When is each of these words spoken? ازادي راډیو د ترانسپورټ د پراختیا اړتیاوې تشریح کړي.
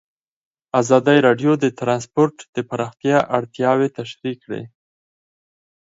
ازادي 0.81 1.17
راډیو 1.27 1.51
د 1.63 1.65
ترانسپورټ 1.79 2.35
د 2.55 2.57
پراختیا 2.69 3.17
اړتیاوې 3.37 3.87
تشریح 3.97 4.35
کړي. 4.43 4.63